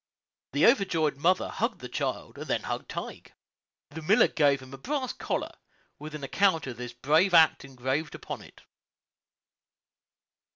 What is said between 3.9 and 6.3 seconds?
The miller gave him a brass collar, with an